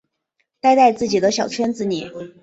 [0.59, 2.09] 待在自己的小圈子里